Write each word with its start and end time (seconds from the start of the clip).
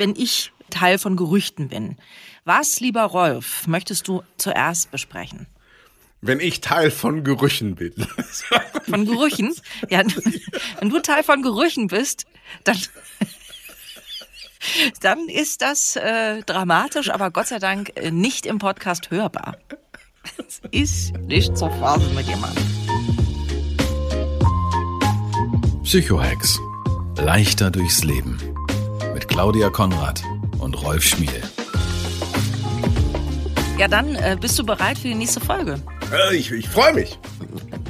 Wenn 0.00 0.14
ich 0.14 0.52
Teil 0.70 0.96
von 0.96 1.16
Gerüchten 1.16 1.68
bin, 1.68 1.96
was, 2.44 2.78
lieber 2.78 3.02
Rolf, 3.02 3.66
möchtest 3.66 4.06
du 4.06 4.22
zuerst 4.36 4.92
besprechen? 4.92 5.48
Wenn 6.20 6.38
ich 6.38 6.60
Teil 6.60 6.92
von 6.92 7.24
Gerüchen 7.24 7.74
bin. 7.74 7.94
Von 8.88 9.04
Gerüchen? 9.06 9.54
Ja, 9.88 10.02
wenn 10.80 10.90
du 10.90 11.00
Teil 11.00 11.22
von 11.22 11.42
Gerüchen 11.42 11.88
bist, 11.88 12.26
dann 12.64 12.78
dann 15.00 15.28
ist 15.28 15.62
das 15.62 15.96
äh, 15.96 16.42
dramatisch, 16.42 17.10
aber 17.10 17.30
Gott 17.30 17.48
sei 17.48 17.58
Dank 17.58 17.92
äh, 17.96 18.10
nicht 18.10 18.46
im 18.46 18.58
Podcast 18.58 19.10
hörbar. 19.10 19.58
Es 20.46 20.60
ist 20.70 21.16
nicht 21.18 21.56
zu 21.56 21.68
fassen 21.70 22.14
mit 22.14 22.26
jemandem. 22.26 22.64
Psychohex. 25.82 26.58
Leichter 27.16 27.70
durchs 27.70 28.04
Leben. 28.04 28.57
Claudia 29.38 29.70
Konrad 29.70 30.20
und 30.58 30.82
Rolf 30.82 31.04
Schmiel. 31.04 31.40
Ja, 33.78 33.86
dann 33.86 34.16
äh, 34.16 34.36
bist 34.38 34.58
du 34.58 34.66
bereit 34.66 34.98
für 34.98 35.06
die 35.06 35.14
nächste 35.14 35.38
Folge. 35.38 35.80
Äh, 36.12 36.34
ich 36.34 36.50
ich 36.50 36.68
freue 36.68 36.92
mich. 36.92 37.16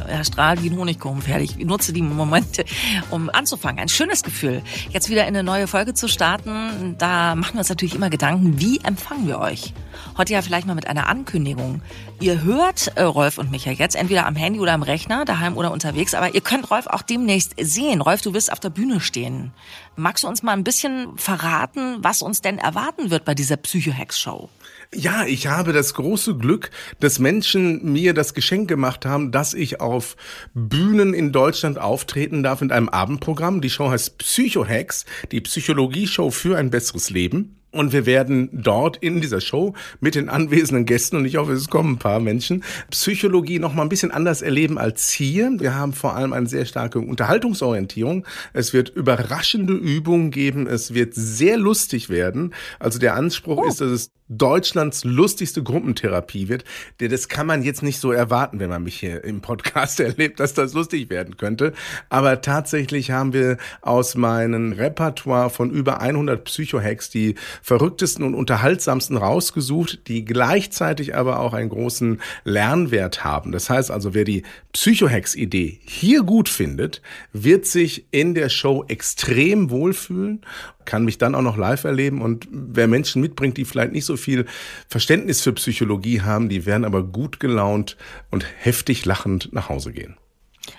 Herr 0.09 0.25
Strahl 0.25 0.63
wie 0.63 0.71
ein 0.71 0.79
Honigkuchen 0.79 1.23
fertig. 1.23 1.57
Ich 1.59 1.65
nutze 1.65 1.93
die 1.93 2.03
Momente, 2.03 2.65
um 3.11 3.31
anzufangen. 3.31 3.79
Ein 3.79 3.89
schönes 3.89 4.23
Gefühl, 4.23 4.63
jetzt 4.91 5.09
wieder 5.09 5.23
in 5.23 5.29
eine 5.29 5.43
neue 5.43 5.67
Folge 5.67 5.95
zu 5.95 6.09
starten. 6.09 6.97
Da 6.99 7.35
machen 7.35 7.55
wir 7.55 7.61
uns 7.61 7.69
natürlich 7.69 7.95
immer 7.95 8.11
Gedanken, 8.11 8.61
wie 8.61 8.79
empfangen 8.79 9.27
wir 9.27 9.39
euch? 9.39 9.75
Heute 10.17 10.33
ja 10.33 10.43
vielleicht 10.43 10.67
mal 10.67 10.75
mit 10.75 10.87
einer 10.89 11.09
Ankündigung. 11.09 11.83
Ihr 12.21 12.43
hört 12.43 12.93
äh, 12.97 13.03
Rolf 13.03 13.39
und 13.39 13.51
mich 13.51 13.65
ja 13.65 13.73
jetzt 13.73 13.95
entweder 13.95 14.27
am 14.27 14.35
Handy 14.35 14.59
oder 14.59 14.73
am 14.73 14.83
Rechner, 14.83 15.25
daheim 15.25 15.57
oder 15.57 15.71
unterwegs, 15.71 16.15
aber 16.15 16.35
ihr 16.35 16.41
könnt 16.41 16.71
Rolf 16.71 16.87
auch 16.87 17.03
demnächst 17.03 17.55
sehen. 17.61 18.01
Rolf, 18.01 18.23
du 18.23 18.35
wirst 18.35 18.53
auf 18.53 18.61
der 18.61 18.71
Bühne 18.71 19.01
stehen. 19.01 19.53
Magst 19.97 20.25
du 20.25 20.29
uns 20.29 20.43
mal 20.43 20.53
ein 20.53 20.65
bisschen 20.65 21.17
verraten, 21.17 21.99
was 22.01 22.23
uns 22.23 22.41
denn 22.41 22.59
erwarten 22.59 23.11
wird 23.11 23.25
bei 23.25 23.35
dieser 23.35 23.57
Psycho-Hex-Show? 23.57 24.49
Ja, 24.95 25.27
ich 25.27 25.49
habe 25.49 25.75
das 25.75 25.93
große 25.93 26.37
Glück, 26.37 26.71
dass 26.99 27.19
Menschen 27.19 27.93
mir 27.93 28.15
das 28.15 28.33
Geschenk 28.33 28.69
gemacht 28.69 29.05
haben, 29.05 29.33
dass 29.33 29.53
ich 29.53 29.81
auf 29.81 30.17
Bühnen 30.55 31.13
in 31.13 31.31
Deutschland 31.31 31.79
auftreten 31.79 32.43
darf 32.43 32.63
mit 32.63 32.73
einem 32.73 32.89
Abendprogramm. 32.89 33.61
Die 33.61 33.69
Show 33.69 33.91
heißt 33.91 34.17
Psychohacks, 34.17 35.05
die 35.31 35.43
Psychologie-Show 35.43 36.31
für 36.31 36.57
ein 36.57 36.71
besseres 36.71 37.11
Leben. 37.11 37.59
Und 37.71 37.93
wir 37.93 38.07
werden 38.07 38.49
dort 38.51 38.97
in 38.97 39.21
dieser 39.21 39.43
Show 39.43 39.75
mit 40.01 40.15
den 40.15 40.31
anwesenden 40.31 40.87
Gästen, 40.87 41.17
und 41.17 41.27
ich 41.27 41.37
hoffe, 41.37 41.53
es 41.53 41.69
kommen 41.69 41.93
ein 41.93 41.99
paar 41.99 42.19
Menschen, 42.19 42.65
Psychologie 42.91 43.59
noch 43.59 43.75
mal 43.75 43.83
ein 43.83 43.91
bisschen 43.91 44.11
anders 44.11 44.41
erleben 44.41 44.79
als 44.79 45.11
hier. 45.11 45.53
Wir 45.59 45.75
haben 45.75 45.93
vor 45.93 46.17
allem 46.17 46.33
eine 46.33 46.47
sehr 46.47 46.65
starke 46.65 46.99
Unterhaltungsorientierung. 46.99 48.27
Es 48.55 48.73
wird 48.73 48.89
überraschende 48.89 49.75
Übungen 49.75 50.31
geben. 50.31 50.67
Es 50.67 50.95
wird 50.95 51.13
sehr 51.15 51.59
lustig 51.59 52.09
werden. 52.09 52.55
Also 52.79 52.99
der 52.99 53.17
Anspruch 53.17 53.59
oh. 53.59 53.69
ist, 53.69 53.83
dass 53.83 53.91
es 53.91 54.11
Deutschlands 54.29 55.05
lustigste 55.05 55.63
Gruppentherapie 55.63 56.49
wird. 56.49 56.65
Das 56.99 57.29
kann 57.29 57.47
man 57.47 57.63
jetzt 57.63 57.83
nicht 57.83 57.99
so 57.99 58.13
erwarten, 58.13 58.61
wenn 58.61 58.71
man 58.71 58.83
mich 58.83 58.99
hier 59.01 59.25
im 59.25 59.41
Podcast 59.41 60.01
erlebt, 60.01 60.41
dass 60.41 60.55
das 60.55 60.75
lustig 60.75 61.11
werden 61.11 61.37
könnte. 61.37 61.73
Aber 62.09 62.41
tatsächlich 62.41 63.11
haben 63.11 63.33
wir 63.33 63.57
aus 63.81 64.15
meinem 64.15 64.73
Repertoire 64.73 65.51
von 65.51 65.71
über 65.71 66.01
100 66.01 66.45
Psychohacks 66.45 67.11
die 67.11 67.35
verrücktesten 67.63 68.25
und 68.25 68.35
unterhaltsamsten 68.35 69.17
rausgesucht, 69.17 70.09
die 70.09 70.25
gleichzeitig 70.25 71.15
aber 71.15 71.41
auch 71.41 71.55
einen 71.55 71.71
großen 71.71 72.21
Lernwert 72.45 73.25
haben. 73.25 73.53
Das 73.53 73.71
heißt 73.71 73.91
also, 73.91 74.15
wer 74.15 74.25
die 74.25 74.43
Psychohacks-Idee 74.73 75.81
hier 75.85 76.23
gut 76.23 76.49
findet, 76.49 77.03
wird 77.33 77.67
sich 77.67 78.07
in 78.11 78.35
der 78.35 78.49
Show 78.49 78.85
extrem 78.89 79.71
wohlfühlen 79.71 80.43
kann 80.89 81.05
mich 81.05 81.19
dann 81.19 81.35
auch 81.35 81.43
noch 81.43 81.59
live 81.59 81.85
erleben 81.85 82.23
und 82.23 82.49
wer 82.51 82.89
Menschen 82.89 83.21
mitbringt, 83.21 83.59
die 83.59 83.67
vielleicht 83.67 83.93
nicht 83.93 84.07
so 84.07 84.17
viel 84.17 84.47
Verständnis 84.89 85.43
für 85.43 85.53
Psychologie 85.53 86.23
haben, 86.23 86.49
die 86.49 86.65
werden 86.65 86.87
aber 86.87 87.03
gut 87.05 87.41
gelaunt 87.41 87.99
und 88.31 88.47
heftig 88.59 89.05
lachend 89.05 89.51
nach 89.53 89.69
Hause 89.69 89.93
gehen. 89.93 90.17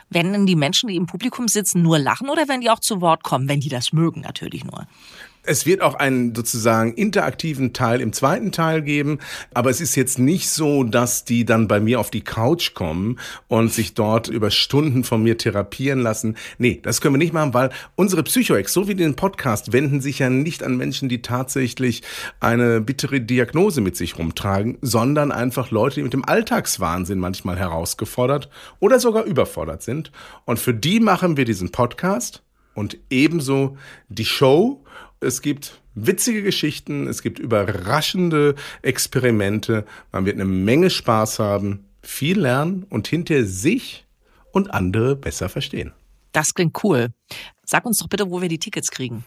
Werden 0.10 0.34
denn 0.34 0.46
die 0.48 0.56
Menschen, 0.56 0.90
die 0.90 0.96
im 0.96 1.06
Publikum 1.06 1.48
sitzen, 1.48 1.84
nur 1.84 2.00
lachen 2.00 2.30
oder 2.30 2.48
werden 2.48 2.62
die 2.62 2.72
auch 2.72 2.80
zu 2.80 3.02
Wort 3.02 3.24
kommen, 3.24 3.48
wenn 3.48 3.60
die 3.60 3.70
das 3.70 3.94
mögen 3.94 4.22
natürlich 4.22 4.66
nur? 4.66 4.88
Es 5.50 5.66
wird 5.66 5.82
auch 5.82 5.96
einen 5.96 6.36
sozusagen 6.36 6.94
interaktiven 6.94 7.74
Teil 7.74 8.02
im 8.02 8.14
zweiten 8.14 8.52
Teil 8.52 8.84
geben, 8.84 9.18
aber 9.52 9.72
es 9.72 9.82
ist 9.82 9.96
jetzt 9.96 10.20
nicht 10.20 10.48
so, 10.48 10.84
dass 10.84 11.26
die 11.26 11.44
dann 11.44 11.68
bei 11.68 11.80
mir 11.80 12.00
auf 12.00 12.12
die 12.12 12.22
Couch 12.22 12.76
kommen 12.76 13.18
und 13.48 13.74
sich 13.74 13.96
dort 13.96 14.28
über 14.28 14.52
Stunden 14.52 15.04
von 15.04 15.24
mir 15.24 15.40
therapieren 15.40 16.02
lassen. 16.02 16.38
Nee, 16.60 16.80
das 16.84 17.02
können 17.02 17.16
wir 17.16 17.18
nicht 17.18 17.34
machen, 17.34 17.56
weil 17.56 17.72
unsere 17.96 18.22
Psychoex, 18.22 18.72
so 18.72 18.88
wie 18.88 18.94
den 18.94 19.16
Podcast, 19.16 19.74
wenden 19.74 20.02
sich 20.02 20.20
ja 20.20 20.30
nicht 20.30 20.62
an 20.62 20.78
Menschen, 20.78 21.10
die 21.10 21.24
tatsächlich 21.24 22.04
eine 22.40 22.80
bittere 22.80 23.20
Diagnose 23.20 23.82
mit 23.82 23.98
sich 23.98 24.20
rumtragen, 24.20 24.78
sondern 24.82 25.32
einfach 25.32 25.72
Leute, 25.72 25.96
die 25.96 26.04
mit 26.04 26.14
dem 26.14 26.26
Alltagswahnsinn 26.26 27.18
manchmal 27.18 27.58
herausgefordert 27.58 28.52
oder 28.80 29.00
sogar 29.00 29.24
überfordert 29.24 29.82
sind. 29.82 30.12
Und 30.46 30.60
für 30.60 30.76
die 30.76 31.00
machen 31.00 31.38
wir 31.38 31.46
diesen 31.46 31.72
Podcast 31.72 32.44
und 32.76 32.98
ebenso 33.10 33.78
die 34.10 34.26
Show 34.26 34.86
es 35.22 35.42
gibt 35.42 35.82
witzige 35.96 36.44
Geschichten, 36.44 37.08
es 37.08 37.22
gibt 37.22 37.40
überraschende 37.40 38.56
Experimente, 38.82 39.86
man 40.12 40.26
wird 40.26 40.36
eine 40.36 40.46
Menge 40.46 40.90
Spaß 40.90 41.40
haben, 41.40 41.86
viel 42.02 42.40
lernen 42.40 42.86
und 42.90 43.08
hinter 43.08 43.44
sich 43.46 44.06
und 44.52 44.74
andere 44.74 45.16
besser 45.16 45.50
verstehen. 45.50 45.94
Das 46.32 46.54
klingt 46.54 46.84
cool. 46.84 47.10
Sag 47.66 47.86
uns 47.86 47.98
doch 47.98 48.08
bitte, 48.08 48.30
wo 48.30 48.42
wir 48.42 48.50
die 48.50 48.60
Tickets 48.60 48.92
kriegen. 48.92 49.26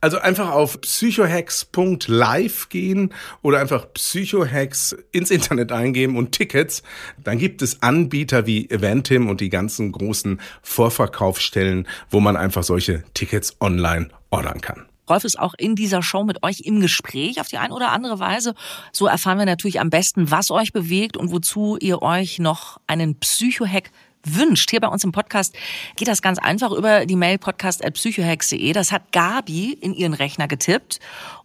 Also 0.00 0.18
einfach 0.18 0.50
auf 0.50 0.80
psychohacks.live 0.80 2.68
gehen 2.68 3.14
oder 3.42 3.60
einfach 3.60 3.92
Psychohacks 3.92 4.96
ins 5.12 5.30
Internet 5.30 5.70
eingeben 5.70 6.16
und 6.16 6.32
Tickets. 6.32 6.82
Dann 7.22 7.38
gibt 7.38 7.62
es 7.62 7.80
Anbieter 7.82 8.46
wie 8.46 8.68
Eventim 8.70 9.28
und 9.28 9.40
die 9.40 9.50
ganzen 9.50 9.92
großen 9.92 10.40
Vorverkaufsstellen, 10.62 11.86
wo 12.10 12.18
man 12.18 12.36
einfach 12.36 12.64
solche 12.64 13.04
Tickets 13.14 13.56
online 13.60 14.08
ordern 14.30 14.60
kann. 14.60 14.86
Rolf 15.08 15.24
ist 15.24 15.38
auch 15.38 15.54
in 15.54 15.74
dieser 15.74 16.02
Show 16.02 16.24
mit 16.24 16.42
euch 16.42 16.60
im 16.60 16.80
Gespräch 16.80 17.40
auf 17.40 17.48
die 17.48 17.58
eine 17.58 17.74
oder 17.74 17.92
andere 17.92 18.18
Weise. 18.18 18.54
So 18.92 19.06
erfahren 19.06 19.38
wir 19.38 19.46
natürlich 19.46 19.80
am 19.80 19.90
besten, 19.90 20.30
was 20.30 20.50
euch 20.50 20.72
bewegt 20.72 21.16
und 21.16 21.30
wozu 21.30 21.76
ihr 21.80 22.02
euch 22.02 22.38
noch 22.38 22.80
einen 22.86 23.16
Psychohack 23.16 23.90
wünscht. 24.24 24.70
Hier 24.70 24.80
bei 24.80 24.88
uns 24.88 25.04
im 25.04 25.12
Podcast 25.12 25.54
geht 25.96 26.08
das 26.08 26.22
ganz 26.22 26.38
einfach 26.38 26.70
über 26.70 27.06
die 27.06 27.16
Mail 27.16 27.38
podcast.psychohex.de. 27.38 28.72
Das 28.72 28.92
hat 28.92 29.12
Gabi 29.12 29.72
in 29.72 29.94
ihren 29.94 30.14
Rechner 30.14 30.48
getippt 30.48 31.00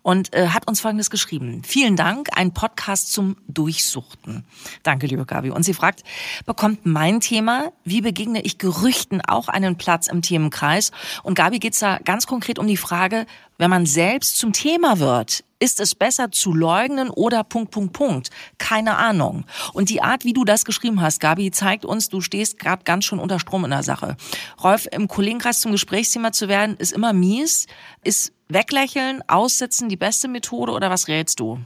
und 0.07 0.33
äh, 0.33 0.47
hat 0.47 0.69
uns 0.69 0.79
Folgendes 0.79 1.09
geschrieben. 1.09 1.63
Vielen 1.65 1.97
Dank, 1.97 2.29
ein 2.33 2.53
Podcast 2.53 3.11
zum 3.11 3.35
Durchsuchten. 3.49 4.45
Danke, 4.81 5.05
liebe 5.05 5.25
Gabi. 5.25 5.49
Und 5.49 5.63
sie 5.63 5.73
fragt, 5.73 6.03
bekommt 6.45 6.85
mein 6.85 7.19
Thema, 7.19 7.73
wie 7.83 7.99
begegne 7.99 8.41
ich 8.41 8.57
Gerüchten, 8.57 9.19
auch 9.19 9.49
einen 9.49 9.77
Platz 9.77 10.07
im 10.07 10.21
Themenkreis? 10.21 10.93
Und 11.23 11.33
Gabi 11.33 11.59
geht's 11.59 11.79
da 11.79 11.99
ganz 12.05 12.25
konkret 12.25 12.57
um 12.57 12.67
die 12.67 12.77
Frage, 12.77 13.25
wenn 13.57 13.69
man 13.69 13.85
selbst 13.85 14.37
zum 14.37 14.53
Thema 14.53 14.99
wird, 14.99 15.43
ist 15.59 15.81
es 15.81 15.93
besser 15.93 16.31
zu 16.31 16.53
leugnen 16.53 17.09
oder 17.09 17.43
Punkt, 17.43 17.71
Punkt, 17.71 17.91
Punkt? 17.91 18.29
Keine 18.59 18.95
Ahnung. 18.95 19.43
Und 19.73 19.89
die 19.89 20.01
Art, 20.01 20.23
wie 20.23 20.33
du 20.33 20.45
das 20.45 20.63
geschrieben 20.63 21.01
hast, 21.01 21.19
Gabi, 21.19 21.51
zeigt 21.51 21.83
uns, 21.83 22.07
du 22.07 22.21
stehst 22.21 22.59
gerade 22.59 22.83
ganz 22.85 23.03
schön 23.03 23.19
unter 23.19 23.39
Strom 23.39 23.65
in 23.65 23.71
der 23.71 23.83
Sache. 23.83 24.15
Rolf, 24.63 24.87
im 24.89 25.09
Kollegenkreis 25.09 25.59
zum 25.59 25.73
Gesprächsthema 25.73 26.31
zu 26.31 26.47
werden, 26.47 26.77
ist 26.77 26.93
immer 26.93 27.11
mies. 27.11 27.67
Ist 28.05 28.31
weglächeln, 28.49 29.21
aussitzen 29.27 29.89
die 29.89 29.97
beste 29.97 30.27
Methode 30.27 30.71
oder 30.71 30.89
was 30.89 31.07
rätst 31.07 31.39
du? 31.39 31.59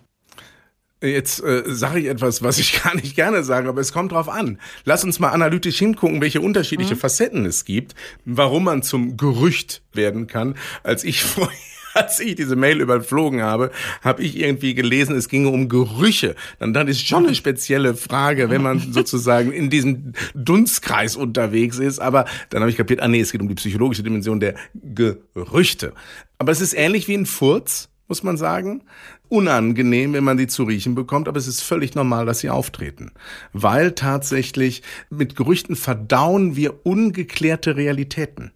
Jetzt 1.04 1.44
äh, 1.44 1.64
sage 1.66 2.00
ich 2.00 2.06
etwas, 2.06 2.44
was 2.44 2.60
ich 2.60 2.84
gar 2.84 2.96
nicht 2.96 3.16
gerne 3.16 3.44
sage, 3.44 3.68
aber 3.68 3.82
es 3.82 3.92
kommt 3.92 4.12
drauf 4.12 4.30
an. 4.30 4.60
Lass 4.86 5.04
uns 5.04 5.20
mal 5.20 5.30
analytisch 5.30 5.80
hingucken, 5.80 6.22
welche 6.22 6.42
unterschiedliche 6.42 6.94
mhm. 6.94 7.00
Facetten 7.00 7.46
es 7.46 7.66
gibt, 7.66 7.96
warum 8.24 8.66
man 8.66 8.84
zum 8.84 9.18
Gerücht 9.18 9.82
werden 9.94 10.28
kann. 10.28 10.56
Als 10.84 11.04
ich 11.04 11.24
vorher 11.24 11.58
als 11.94 12.20
ich 12.20 12.36
diese 12.36 12.56
Mail 12.56 12.82
überflogen 12.82 13.42
habe, 13.42 13.72
habe 14.02 14.24
ich 14.24 14.38
irgendwie 14.38 14.74
gelesen, 14.74 15.16
es 15.16 15.30
ginge 15.30 15.50
um 15.50 15.70
Gerüche. 15.70 16.36
Dann, 16.60 16.74
dann 16.74 16.88
ist 16.88 17.06
schon 17.06 17.26
eine 17.26 17.36
spezielle 17.36 17.96
Frage, 17.96 18.50
wenn 18.50 18.62
man 18.62 18.80
sozusagen 18.92 19.52
in 19.52 19.70
diesem 19.70 20.14
Dunstkreis 20.34 21.16
unterwegs 21.16 21.80
ist. 21.80 22.00
Aber 22.00 22.26
dann 22.50 22.62
habe 22.62 22.72
ich 22.72 22.78
kapiert, 22.78 23.02
ah 23.02 23.08
nee, 23.08 23.22
es 23.22 23.32
geht 23.32 23.42
um 23.42 23.48
die 23.48 23.56
psychologische 23.56 24.04
Dimension 24.04 24.40
der 24.40 24.56
Gerüchte. 24.74 25.94
Aber 26.38 26.52
es 26.52 26.62
ist 26.62 26.74
ähnlich 26.74 27.08
wie 27.08 27.16
ein 27.16 27.26
Furz, 27.26 27.90
muss 28.08 28.24
man 28.24 28.38
sagen. 28.38 28.84
Unangenehm, 29.30 30.12
wenn 30.12 30.26
man 30.26 30.38
die 30.38 30.48
zu 30.48 30.64
riechen 30.64 30.96
bekommt, 30.96 31.30
aber 31.30 31.38
es 31.38 31.48
ist 31.48 31.62
völlig 31.62 31.96
normal, 31.96 32.26
dass 32.26 32.40
sie 32.40 32.50
auftreten. 32.50 33.12
Weil 33.54 33.94
tatsächlich 33.94 34.84
mit 35.10 35.38
Gerüchten 35.38 35.78
verdauen 35.78 36.58
wir 36.58 36.86
ungeklärte 36.86 37.78
Realitäten. 37.78 38.52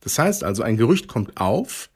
Das 0.00 0.18
heißt 0.18 0.44
also, 0.44 0.62
ein 0.62 0.76
Gerücht 0.76 1.08
kommt 1.08 1.40
auf, 1.40 1.88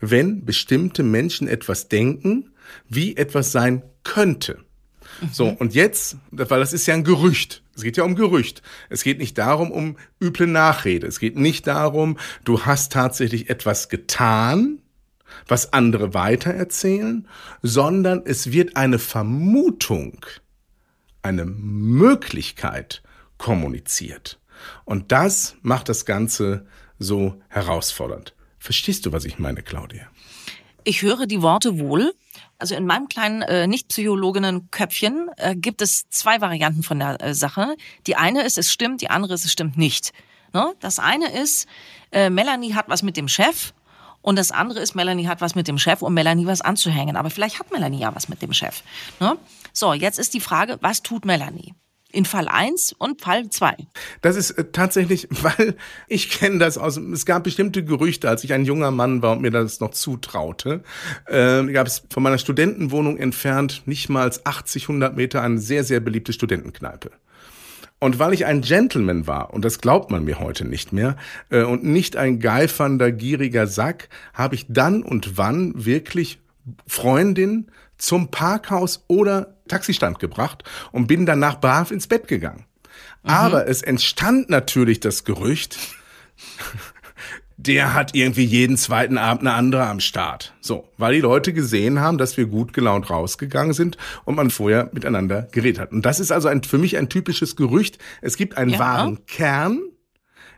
wenn 0.00 0.44
bestimmte 0.44 1.02
Menschen 1.02 1.48
etwas 1.48 1.88
denken, 1.88 2.52
wie 2.88 3.16
etwas 3.16 3.52
sein 3.52 3.82
könnte. 4.04 4.58
So, 5.30 5.50
mhm. 5.50 5.56
und 5.56 5.74
jetzt, 5.74 6.16
weil 6.30 6.60
das 6.60 6.72
ist 6.72 6.86
ja 6.86 6.94
ein 6.94 7.04
Gerücht. 7.04 7.62
Es 7.74 7.82
geht 7.82 7.96
ja 7.96 8.04
um 8.04 8.14
Gerücht. 8.14 8.62
Es 8.88 9.02
geht 9.02 9.18
nicht 9.18 9.38
darum, 9.38 9.70
um 9.70 9.96
üble 10.20 10.46
Nachrede. 10.46 11.06
Es 11.06 11.20
geht 11.20 11.36
nicht 11.36 11.66
darum, 11.66 12.18
du 12.44 12.62
hast 12.62 12.92
tatsächlich 12.92 13.48
etwas 13.50 13.88
getan, 13.88 14.80
was 15.46 15.72
andere 15.72 16.14
weitererzählen, 16.14 17.28
sondern 17.62 18.22
es 18.24 18.52
wird 18.52 18.76
eine 18.76 18.98
Vermutung, 18.98 20.24
eine 21.22 21.44
Möglichkeit 21.44 23.02
kommuniziert. 23.38 24.40
Und 24.84 25.12
das 25.12 25.56
macht 25.62 25.88
das 25.88 26.04
Ganze 26.04 26.66
so 26.98 27.40
herausfordernd. 27.48 28.34
Verstehst 28.62 29.04
du, 29.04 29.12
was 29.12 29.24
ich 29.24 29.40
meine, 29.40 29.60
Claudia? 29.60 30.06
Ich 30.84 31.02
höre 31.02 31.26
die 31.26 31.42
Worte 31.42 31.80
wohl. 31.80 32.14
Also 32.60 32.76
in 32.76 32.86
meinem 32.86 33.08
kleinen 33.08 33.42
äh, 33.42 33.66
Nicht-Psychologinnen-Köpfchen 33.66 35.30
äh, 35.36 35.56
gibt 35.56 35.82
es 35.82 36.08
zwei 36.10 36.40
Varianten 36.40 36.84
von 36.84 37.00
der 37.00 37.20
äh, 37.20 37.34
Sache. 37.34 37.76
Die 38.06 38.14
eine 38.14 38.42
ist, 38.42 38.58
es 38.58 38.70
stimmt, 38.70 39.00
die 39.00 39.10
andere 39.10 39.34
ist, 39.34 39.44
es 39.44 39.50
stimmt 39.50 39.76
nicht. 39.76 40.12
Ne? 40.52 40.74
Das 40.78 41.00
eine 41.00 41.32
ist, 41.32 41.66
äh, 42.12 42.30
Melanie 42.30 42.74
hat 42.74 42.88
was 42.88 43.02
mit 43.02 43.16
dem 43.16 43.26
Chef 43.26 43.72
und 44.20 44.36
das 44.36 44.52
andere 44.52 44.78
ist, 44.78 44.94
Melanie 44.94 45.26
hat 45.26 45.40
was 45.40 45.56
mit 45.56 45.66
dem 45.66 45.78
Chef, 45.78 46.00
um 46.00 46.14
Melanie 46.14 46.46
was 46.46 46.60
anzuhängen. 46.60 47.16
Aber 47.16 47.30
vielleicht 47.30 47.58
hat 47.58 47.72
Melanie 47.72 47.98
ja 47.98 48.14
was 48.14 48.28
mit 48.28 48.42
dem 48.42 48.52
Chef. 48.52 48.84
Ne? 49.18 49.36
So, 49.72 49.92
jetzt 49.92 50.20
ist 50.20 50.34
die 50.34 50.40
Frage, 50.40 50.78
was 50.80 51.02
tut 51.02 51.24
Melanie? 51.24 51.74
In 52.12 52.24
Fall 52.24 52.48
1 52.48 52.94
und 52.98 53.20
Fall 53.20 53.48
2. 53.48 53.74
Das 54.20 54.36
ist 54.36 54.52
äh, 54.52 54.64
tatsächlich, 54.70 55.28
weil 55.42 55.76
ich 56.08 56.30
kenne 56.30 56.58
das 56.58 56.78
aus, 56.78 56.96
es 56.96 57.26
gab 57.26 57.44
bestimmte 57.44 57.84
Gerüchte, 57.84 58.28
als 58.28 58.44
ich 58.44 58.52
ein 58.52 58.64
junger 58.64 58.90
Mann 58.90 59.22
war 59.22 59.32
und 59.32 59.42
mir 59.42 59.50
das 59.50 59.80
noch 59.80 59.90
zutraute, 59.90 60.82
äh, 61.26 61.64
gab 61.72 61.86
es 61.86 62.02
von 62.10 62.22
meiner 62.22 62.38
Studentenwohnung 62.38 63.16
entfernt 63.16 63.82
nicht 63.86 64.08
mal 64.08 64.30
80, 64.44 64.84
100 64.84 65.16
Meter 65.16 65.42
eine 65.42 65.58
sehr, 65.58 65.84
sehr 65.84 66.00
beliebte 66.00 66.32
Studentenkneipe. 66.32 67.10
Und 67.98 68.18
weil 68.18 68.34
ich 68.34 68.46
ein 68.46 68.62
Gentleman 68.62 69.28
war, 69.28 69.54
und 69.54 69.64
das 69.64 69.80
glaubt 69.80 70.10
man 70.10 70.24
mir 70.24 70.40
heute 70.40 70.64
nicht 70.64 70.92
mehr, 70.92 71.16
äh, 71.50 71.62
und 71.62 71.84
nicht 71.84 72.16
ein 72.16 72.40
geifernder, 72.40 73.12
gieriger 73.12 73.68
Sack, 73.68 74.08
habe 74.34 74.56
ich 74.56 74.66
dann 74.68 75.04
und 75.04 75.38
wann 75.38 75.72
wirklich 75.76 76.40
Freundin 76.86 77.70
zum 78.02 78.32
Parkhaus 78.32 79.04
oder 79.06 79.54
Taxistand 79.68 80.18
gebracht 80.18 80.64
und 80.90 81.06
bin 81.06 81.24
danach 81.24 81.60
brav 81.60 81.92
ins 81.92 82.08
Bett 82.08 82.26
gegangen. 82.26 82.64
Mhm. 83.22 83.30
Aber 83.30 83.68
es 83.68 83.80
entstand 83.80 84.50
natürlich 84.50 84.98
das 84.98 85.22
Gerücht, 85.22 85.78
der 87.56 87.94
hat 87.94 88.16
irgendwie 88.16 88.44
jeden 88.44 88.76
zweiten 88.76 89.18
Abend 89.18 89.46
eine 89.46 89.56
andere 89.56 89.86
am 89.86 90.00
Start. 90.00 90.52
So, 90.60 90.88
weil 90.98 91.14
die 91.14 91.20
Leute 91.20 91.52
gesehen 91.52 92.00
haben, 92.00 92.18
dass 92.18 92.36
wir 92.36 92.46
gut 92.46 92.72
gelaunt 92.72 93.08
rausgegangen 93.08 93.72
sind 93.72 93.98
und 94.24 94.34
man 94.34 94.50
vorher 94.50 94.90
miteinander 94.92 95.46
geredet 95.52 95.78
hat. 95.78 95.92
Und 95.92 96.04
das 96.04 96.18
ist 96.18 96.32
also 96.32 96.48
ein, 96.48 96.64
für 96.64 96.78
mich 96.78 96.96
ein 96.96 97.08
typisches 97.08 97.54
Gerücht. 97.54 97.98
Es 98.20 98.36
gibt 98.36 98.56
einen 98.56 98.72
ja. 98.72 98.78
wahren 98.80 99.26
Kern, 99.26 99.80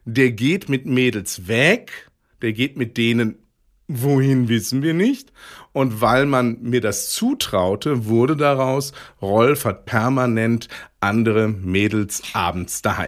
der 0.07 0.31
geht 0.31 0.71
mit 0.71 0.87
Mädels 0.87 1.47
weg, 1.47 2.11
der 2.41 2.55
geht 2.55 2.79
mit 2.79 2.97
denen 2.97 3.44
Wohin 3.89 4.49
wissen 4.49 4.83
wir 4.83 4.95
nicht. 4.95 5.33
Und 5.73 6.01
weil 6.01 6.27
man 6.27 6.59
mir 6.63 6.81
das 6.81 7.11
zutraute, 7.11 8.07
wurde 8.07 8.37
daraus, 8.37 8.93
Rolf 9.21 9.65
hat 9.65 9.85
permanent 9.85 10.69
andere 11.01 11.49
Mädels 11.49 12.23
abends 12.33 12.81
daheim. 12.83 13.07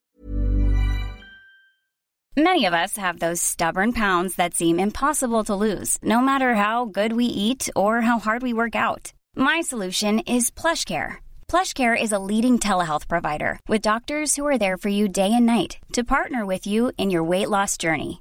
Many 2.38 2.66
of 2.66 2.74
us 2.74 2.98
have 2.98 3.18
those 3.18 3.40
stubborn 3.40 3.94
pounds 3.94 4.36
that 4.36 4.54
seem 4.54 4.78
impossible 4.78 5.42
to 5.44 5.54
lose, 5.54 5.96
no 6.02 6.20
matter 6.20 6.54
how 6.54 6.84
good 6.84 7.14
we 7.14 7.24
eat 7.24 7.70
or 7.74 8.02
how 8.02 8.18
hard 8.18 8.42
we 8.42 8.52
work 8.52 8.76
out. 8.76 9.14
My 9.34 9.62
solution 9.62 10.18
is 10.20 10.50
PlushCare. 10.50 11.16
PlushCare 11.48 11.96
is 11.98 12.12
a 12.12 12.18
leading 12.18 12.58
telehealth 12.58 13.08
provider 13.08 13.58
with 13.68 13.80
doctors 13.80 14.36
who 14.36 14.44
are 14.46 14.58
there 14.58 14.76
for 14.76 14.90
you 14.90 15.08
day 15.08 15.32
and 15.32 15.46
night 15.46 15.78
to 15.94 16.04
partner 16.04 16.44
with 16.44 16.66
you 16.66 16.92
in 16.98 17.08
your 17.10 17.24
weight 17.24 17.48
loss 17.48 17.78
journey. 17.78 18.20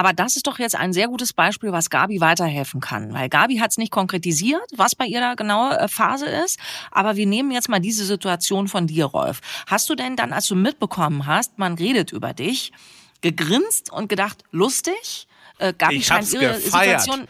Aber 0.00 0.14
das 0.14 0.34
ist 0.34 0.46
doch 0.46 0.58
jetzt 0.58 0.76
ein 0.76 0.94
sehr 0.94 1.08
gutes 1.08 1.34
Beispiel, 1.34 1.72
was 1.72 1.90
Gabi 1.90 2.22
weiterhelfen 2.22 2.80
kann. 2.80 3.12
Weil 3.12 3.28
Gabi 3.28 3.58
hat 3.58 3.72
es 3.72 3.76
nicht 3.76 3.92
konkretisiert, 3.92 4.62
was 4.74 4.94
bei 4.94 5.04
ihrer 5.04 5.36
genaue 5.36 5.78
äh, 5.78 5.88
Phase 5.88 6.24
ist. 6.24 6.58
Aber 6.90 7.16
wir 7.16 7.26
nehmen 7.26 7.50
jetzt 7.50 7.68
mal 7.68 7.80
diese 7.80 8.06
Situation 8.06 8.66
von 8.66 8.86
dir, 8.86 9.04
Rolf. 9.04 9.42
Hast 9.66 9.90
du 9.90 9.94
denn 9.94 10.16
dann, 10.16 10.32
als 10.32 10.46
du 10.46 10.54
mitbekommen 10.54 11.26
hast, 11.26 11.58
man 11.58 11.74
redet 11.74 12.12
über 12.12 12.32
dich, 12.32 12.72
gegrinst 13.20 13.92
und 13.92 14.08
gedacht, 14.08 14.42
lustig? 14.52 15.28
Äh, 15.58 15.74
Gabi 15.76 15.96
ich 15.96 16.06
scheint 16.06 16.32
ihre 16.32 16.54
gefeiert. 16.54 17.02
Situation 17.02 17.28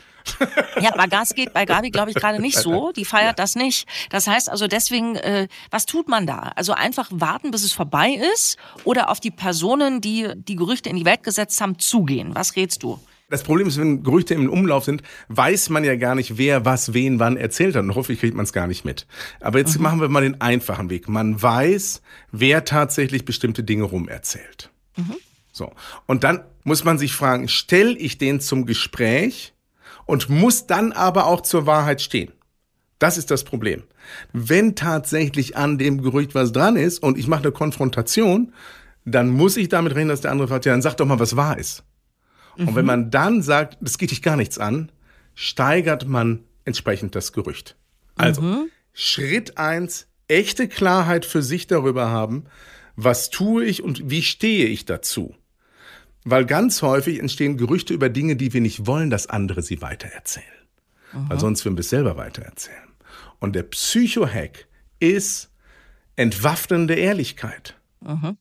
ja, 0.80 0.92
aber 0.92 1.08
Gas 1.08 1.34
geht 1.34 1.52
bei 1.52 1.64
Gabi, 1.64 1.90
glaube 1.90 2.10
ich, 2.10 2.16
gerade 2.16 2.40
nicht 2.40 2.58
so. 2.58 2.92
Die 2.92 3.04
feiert 3.04 3.38
ja. 3.38 3.44
das 3.44 3.54
nicht. 3.54 3.86
Das 4.10 4.26
heißt 4.26 4.50
also 4.50 4.66
deswegen, 4.66 5.16
äh, 5.16 5.48
was 5.70 5.86
tut 5.86 6.08
man 6.08 6.26
da? 6.26 6.52
Also 6.56 6.72
einfach 6.72 7.08
warten, 7.10 7.50
bis 7.50 7.64
es 7.64 7.72
vorbei 7.72 8.18
ist 8.34 8.56
oder 8.84 9.10
auf 9.10 9.20
die 9.20 9.30
Personen, 9.30 10.00
die 10.00 10.28
die 10.34 10.56
Gerüchte 10.56 10.88
in 10.88 10.96
die 10.96 11.04
Welt 11.04 11.22
gesetzt 11.22 11.60
haben, 11.60 11.78
zugehen. 11.78 12.34
Was 12.34 12.56
rätst 12.56 12.82
du? 12.82 12.98
Das 13.30 13.44
Problem 13.44 13.68
ist, 13.68 13.78
wenn 13.78 14.02
Gerüchte 14.02 14.34
im 14.34 14.50
Umlauf 14.50 14.84
sind, 14.84 15.02
weiß 15.28 15.70
man 15.70 15.84
ja 15.84 15.94
gar 15.94 16.16
nicht, 16.16 16.36
wer 16.36 16.64
was 16.64 16.92
wen 16.92 17.20
wann 17.20 17.36
erzählt 17.36 17.76
hat. 17.76 17.84
Und 17.84 17.94
hoffentlich 17.94 18.18
kriegt 18.18 18.34
man 18.34 18.44
es 18.44 18.52
gar 18.52 18.66
nicht 18.66 18.84
mit. 18.84 19.06
Aber 19.40 19.58
jetzt 19.60 19.76
mhm. 19.76 19.84
machen 19.84 20.00
wir 20.00 20.08
mal 20.08 20.22
den 20.22 20.40
einfachen 20.40 20.90
Weg. 20.90 21.08
Man 21.08 21.40
weiß, 21.40 22.02
wer 22.32 22.64
tatsächlich 22.64 23.24
bestimmte 23.24 23.62
Dinge 23.62 23.84
rumerzählt. 23.84 24.70
Mhm. 24.96 25.14
So. 25.52 25.72
Und 26.06 26.24
dann 26.24 26.42
muss 26.64 26.84
man 26.84 26.98
sich 26.98 27.12
fragen, 27.12 27.48
stell 27.48 27.96
ich 27.98 28.18
den 28.18 28.40
zum 28.40 28.66
Gespräch 28.66 29.54
und 30.10 30.28
muss 30.28 30.66
dann 30.66 30.90
aber 30.90 31.26
auch 31.26 31.40
zur 31.40 31.66
Wahrheit 31.66 32.02
stehen. 32.02 32.32
Das 32.98 33.16
ist 33.16 33.30
das 33.30 33.44
Problem. 33.44 33.84
Wenn 34.32 34.74
tatsächlich 34.74 35.56
an 35.56 35.78
dem 35.78 36.02
Gerücht 36.02 36.34
was 36.34 36.50
dran 36.50 36.74
ist 36.74 37.00
und 37.00 37.16
ich 37.16 37.28
mache 37.28 37.44
eine 37.44 37.52
Konfrontation, 37.52 38.52
dann 39.04 39.30
muss 39.30 39.56
ich 39.56 39.68
damit 39.68 39.94
reden, 39.94 40.08
dass 40.08 40.20
der 40.20 40.32
andere 40.32 40.48
fragt, 40.48 40.66
ja, 40.66 40.72
dann 40.72 40.82
sag 40.82 40.96
doch 40.96 41.06
mal, 41.06 41.20
was 41.20 41.36
wahr 41.36 41.58
ist. 41.58 41.84
Mhm. 42.56 42.68
Und 42.68 42.74
wenn 42.74 42.84
mhm. 42.84 42.86
man 42.88 43.10
dann 43.12 43.40
sagt, 43.40 43.78
das 43.80 43.98
geht 43.98 44.10
dich 44.10 44.20
gar 44.20 44.36
nichts 44.36 44.58
an, 44.58 44.90
steigert 45.36 46.08
man 46.08 46.40
entsprechend 46.64 47.14
das 47.14 47.32
Gerücht. 47.32 47.76
Also, 48.16 48.42
mhm. 48.42 48.68
Schritt 48.92 49.58
eins, 49.58 50.08
echte 50.26 50.66
Klarheit 50.66 51.24
für 51.24 51.42
sich 51.42 51.68
darüber 51.68 52.10
haben, 52.10 52.46
was 52.96 53.30
tue 53.30 53.64
ich 53.64 53.82
und 53.84 54.10
wie 54.10 54.22
stehe 54.22 54.66
ich 54.66 54.84
dazu. 54.86 55.36
Weil 56.24 56.44
ganz 56.44 56.82
häufig 56.82 57.18
entstehen 57.18 57.56
Gerüchte 57.56 57.94
über 57.94 58.08
Dinge, 58.08 58.36
die 58.36 58.52
wir 58.52 58.60
nicht 58.60 58.86
wollen, 58.86 59.10
dass 59.10 59.28
andere 59.28 59.62
sie 59.62 59.80
weitererzählen. 59.80 60.46
Mhm. 61.12 61.30
Weil 61.30 61.40
sonst 61.40 61.64
würden 61.64 61.76
wir 61.76 61.80
es 61.80 61.90
selber 61.90 62.16
weitererzählen. 62.16 62.78
Und 63.38 63.56
der 63.56 63.62
Psycho-Hack 63.62 64.66
ist 64.98 65.50
entwaffnende 66.16 66.94
Ehrlichkeit. 66.94 67.76
Mhm. 68.00 68.36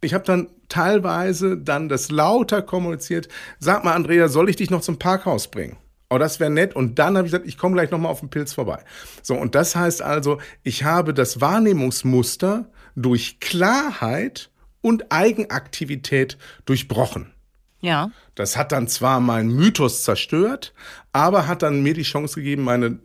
Ich 0.00 0.14
habe 0.14 0.24
dann 0.24 0.48
teilweise 0.68 1.56
dann 1.56 1.88
das 1.88 2.10
lauter 2.10 2.60
kommuniziert. 2.60 3.28
Sag 3.60 3.84
mal, 3.84 3.94
Andrea, 3.94 4.26
soll 4.28 4.50
ich 4.50 4.56
dich 4.56 4.70
noch 4.70 4.80
zum 4.80 4.98
Parkhaus 4.98 5.48
bringen? 5.48 5.76
Oh, 6.10 6.18
das 6.18 6.40
wäre 6.40 6.50
nett. 6.50 6.74
Und 6.74 6.98
dann 6.98 7.16
habe 7.16 7.26
ich 7.26 7.32
gesagt, 7.32 7.48
ich 7.48 7.56
komme 7.56 7.74
gleich 7.74 7.90
nochmal 7.90 8.10
auf 8.10 8.20
den 8.20 8.28
Pilz 8.28 8.52
vorbei. 8.52 8.84
So, 9.22 9.34
und 9.34 9.54
das 9.54 9.76
heißt 9.76 10.02
also, 10.02 10.40
ich 10.62 10.84
habe 10.84 11.14
das 11.14 11.40
Wahrnehmungsmuster 11.40 12.68
durch 12.96 13.40
Klarheit 13.40 14.50
und 14.82 15.10
Eigenaktivität 15.10 16.36
durchbrochen. 16.66 17.32
Ja. 17.80 18.10
Das 18.34 18.56
hat 18.56 18.70
dann 18.72 18.86
zwar 18.86 19.20
meinen 19.20 19.54
Mythos 19.54 20.04
zerstört, 20.04 20.72
aber 21.12 21.48
hat 21.48 21.62
dann 21.62 21.82
mir 21.82 21.94
die 21.94 22.02
Chance 22.02 22.36
gegeben, 22.36 22.62
meine 22.62 22.98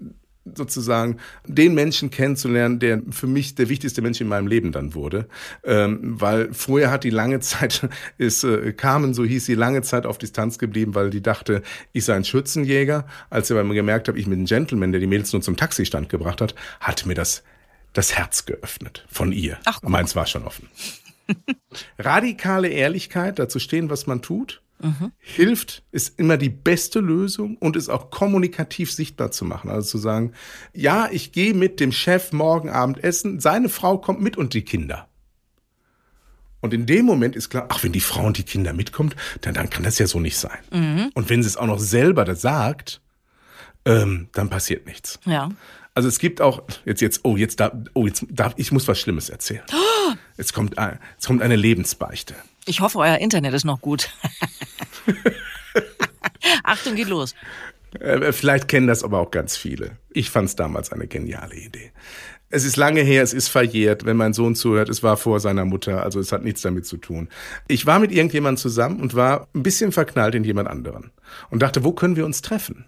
sozusagen 0.55 1.17
den 1.45 1.73
Menschen 1.73 2.09
kennenzulernen, 2.09 2.79
der 2.79 3.01
für 3.09 3.27
mich 3.27 3.55
der 3.55 3.69
wichtigste 3.69 4.01
Mensch 4.01 4.21
in 4.21 4.27
meinem 4.27 4.47
Leben 4.47 4.71
dann 4.71 4.93
wurde. 4.93 5.27
Ähm, 5.63 5.99
weil 6.21 6.53
vorher 6.53 6.91
hat 6.91 7.03
die 7.03 7.09
lange 7.09 7.39
Zeit, 7.39 7.87
ist 8.17 8.43
äh, 8.43 8.73
Carmen, 8.73 9.13
so 9.13 9.25
hieß 9.25 9.45
sie, 9.45 9.55
lange 9.55 9.81
Zeit 9.81 10.05
auf 10.05 10.17
Distanz 10.17 10.57
geblieben, 10.57 10.95
weil 10.95 11.09
die 11.09 11.21
dachte, 11.21 11.63
ich 11.91 12.05
sei 12.05 12.15
ein 12.15 12.23
Schützenjäger. 12.23 13.05
Als 13.29 13.47
sie 13.47 13.57
aber 13.57 13.73
gemerkt 13.73 14.07
habe, 14.07 14.19
ich 14.19 14.27
bin 14.27 14.43
ein 14.43 14.45
Gentleman, 14.45 14.91
der 14.91 15.01
die 15.01 15.07
Mädels 15.07 15.33
nur 15.33 15.41
zum 15.41 15.57
Taxistand 15.57 16.09
gebracht 16.09 16.41
hat, 16.41 16.55
hat 16.79 17.05
mir 17.05 17.15
das 17.15 17.43
das 17.93 18.15
Herz 18.15 18.45
geöffnet 18.45 19.05
von 19.09 19.31
ihr. 19.31 19.57
Ach, 19.65 19.81
Meins 19.81 20.15
war 20.15 20.27
schon 20.27 20.43
offen. 20.43 20.69
Radikale 21.99 22.69
Ehrlichkeit, 22.69 23.39
dazu 23.39 23.59
stehen, 23.59 23.89
was 23.89 24.07
man 24.07 24.21
tut 24.21 24.61
mhm. 24.79 25.11
hilft, 25.19 25.83
ist 25.91 26.19
immer 26.19 26.37
die 26.37 26.49
beste 26.49 26.99
Lösung 26.99 27.57
und 27.57 27.75
ist 27.75 27.89
auch 27.89 28.09
kommunikativ 28.09 28.91
sichtbar 28.91 29.31
zu 29.31 29.45
machen. 29.45 29.69
Also 29.69 29.89
zu 29.89 29.97
sagen, 29.97 30.33
ja, 30.73 31.09
ich 31.11 31.31
gehe 31.31 31.53
mit 31.53 31.79
dem 31.79 31.91
Chef 31.91 32.31
morgen 32.31 32.69
Abend 32.69 33.03
essen, 33.03 33.39
seine 33.39 33.69
Frau 33.69 33.97
kommt 33.97 34.21
mit 34.21 34.37
und 34.37 34.53
die 34.53 34.63
Kinder. 34.63 35.07
Und 36.59 36.73
in 36.73 36.85
dem 36.85 37.05
Moment 37.05 37.35
ist 37.35 37.49
klar, 37.49 37.67
ach, 37.69 37.83
wenn 37.83 37.91
die 37.91 37.99
Frau 37.99 38.25
und 38.25 38.37
die 38.37 38.43
Kinder 38.43 38.73
mitkommt, 38.73 39.15
dann, 39.41 39.53
dann 39.53 39.69
kann 39.69 39.83
das 39.83 39.99
ja 39.99 40.07
so 40.07 40.19
nicht 40.19 40.37
sein. 40.37 40.57
Mhm. 40.71 41.11
Und 41.13 41.29
wenn 41.29 41.43
sie 41.43 41.47
es 41.47 41.57
auch 41.57 41.67
noch 41.67 41.79
selber 41.79 42.25
das 42.25 42.41
sagt, 42.41 43.01
ähm, 43.85 44.27
dann 44.33 44.49
passiert 44.49 44.85
nichts. 44.85 45.19
Ja. 45.25 45.49
Also 45.97 46.09
es 46.09 46.19
gibt 46.19 46.41
auch 46.41 46.61
jetzt 46.85 47.01
jetzt 47.01 47.21
oh 47.23 47.37
jetzt 47.37 47.59
da 47.59 47.71
oh 47.95 48.05
jetzt 48.05 48.23
darf 48.29 48.53
ich 48.57 48.71
muss 48.71 48.87
was 48.87 48.99
Schlimmes 48.99 49.29
erzählen. 49.29 49.63
Oh. 50.09 50.13
Jetzt 50.37 50.53
kommt 50.53 50.75
jetzt 50.77 51.27
kommt 51.27 51.41
eine 51.41 51.57
Lebensbeichte. 51.57 52.35
Ich 52.65 52.79
hoffe, 52.79 52.99
euer 52.99 53.17
Internet 53.17 53.53
ist 53.53 53.65
noch 53.65 53.81
gut. 53.81 54.09
Achtung, 56.63 56.95
geht 56.95 57.09
los. 57.09 57.35
Äh, 57.99 58.31
vielleicht 58.31 58.69
kennen 58.69 58.87
das 58.87 59.03
aber 59.03 59.19
auch 59.19 59.31
ganz 59.31 59.57
viele. 59.57 59.97
Ich 60.11 60.29
fand 60.29 60.47
es 60.47 60.55
damals 60.55 60.93
eine 60.93 61.07
geniale 61.07 61.55
Idee. 61.55 61.91
Es 62.49 62.63
ist 62.63 62.77
lange 62.77 63.01
her, 63.01 63.21
es 63.21 63.33
ist 63.33 63.49
verjährt, 63.49 64.05
wenn 64.05 64.15
mein 64.15 64.31
Sohn 64.31 64.55
zuhört, 64.55 64.87
es 64.87 65.03
war 65.03 65.17
vor 65.17 65.41
seiner 65.41 65.65
Mutter, 65.65 66.03
also 66.03 66.21
es 66.21 66.31
hat 66.31 66.45
nichts 66.45 66.61
damit 66.61 66.85
zu 66.85 66.95
tun. 66.95 67.27
Ich 67.67 67.85
war 67.85 67.99
mit 67.99 68.13
irgendjemandem 68.13 68.61
zusammen 68.61 69.01
und 69.01 69.15
war 69.15 69.49
ein 69.53 69.63
bisschen 69.63 69.91
verknallt 69.91 70.35
in 70.35 70.45
jemand 70.45 70.69
anderen 70.69 71.11
und 71.49 71.61
dachte, 71.61 71.83
wo 71.83 71.91
können 71.91 72.15
wir 72.15 72.25
uns 72.25 72.41
treffen? 72.41 72.85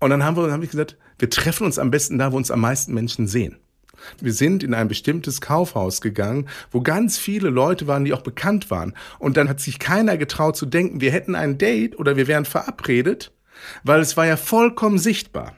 Und 0.00 0.10
dann 0.10 0.24
haben 0.24 0.36
wir, 0.36 0.50
haben 0.50 0.62
wir 0.62 0.68
gesagt, 0.68 0.96
wir 1.18 1.30
treffen 1.30 1.64
uns 1.64 1.78
am 1.78 1.90
besten 1.90 2.18
da, 2.18 2.32
wo 2.32 2.36
uns 2.36 2.50
am 2.50 2.60
meisten 2.60 2.94
Menschen 2.94 3.26
sehen. 3.28 3.56
Wir 4.20 4.32
sind 4.32 4.62
in 4.62 4.74
ein 4.74 4.88
bestimmtes 4.88 5.42
Kaufhaus 5.42 6.00
gegangen, 6.00 6.48
wo 6.70 6.80
ganz 6.80 7.18
viele 7.18 7.50
Leute 7.50 7.86
waren, 7.86 8.04
die 8.04 8.14
auch 8.14 8.22
bekannt 8.22 8.70
waren. 8.70 8.94
Und 9.18 9.36
dann 9.36 9.48
hat 9.48 9.60
sich 9.60 9.78
keiner 9.78 10.16
getraut 10.16 10.56
zu 10.56 10.66
denken, 10.66 11.00
wir 11.02 11.12
hätten 11.12 11.34
ein 11.34 11.58
Date 11.58 11.98
oder 11.98 12.16
wir 12.16 12.26
wären 12.26 12.46
verabredet, 12.46 13.32
weil 13.84 14.00
es 14.00 14.16
war 14.16 14.26
ja 14.26 14.38
vollkommen 14.38 14.98
sichtbar. 14.98 15.54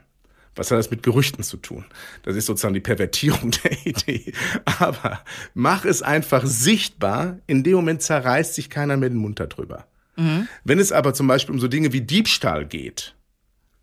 Was 0.54 0.70
hat 0.70 0.78
das 0.78 0.90
mit 0.90 1.02
Gerüchten 1.02 1.42
zu 1.44 1.56
tun? 1.56 1.86
Das 2.24 2.36
ist 2.36 2.46
sozusagen 2.46 2.74
die 2.74 2.80
Pervertierung 2.80 3.52
der 3.64 3.86
Idee. 3.86 4.32
Aber 4.64 5.20
mach 5.54 5.84
es 5.84 6.02
einfach 6.02 6.44
sichtbar. 6.44 7.38
In 7.46 7.62
dem 7.62 7.74
Moment 7.74 8.02
zerreißt 8.02 8.54
sich 8.54 8.68
keiner 8.68 8.96
mehr 8.96 9.08
den 9.08 9.18
Mund 9.18 9.40
darüber. 9.40 9.86
Mhm. 10.16 10.46
Wenn 10.64 10.78
es 10.78 10.92
aber 10.92 11.14
zum 11.14 11.26
Beispiel 11.26 11.54
um 11.54 11.60
so 11.60 11.68
Dinge 11.68 11.92
wie 11.94 12.02
Diebstahl 12.02 12.66
geht, 12.66 13.14